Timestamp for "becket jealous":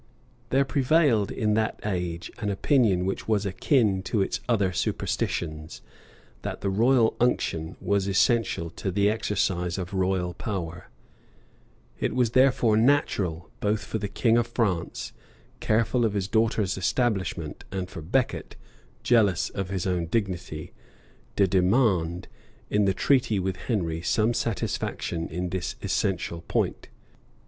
18.01-19.51